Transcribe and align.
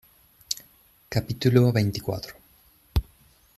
capítulo 1.13 1.71
veinticuatro. 1.71 2.33